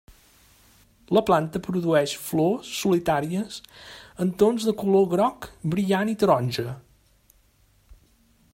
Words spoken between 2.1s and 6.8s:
flors solitàries en tons de color groc brillant i taronja.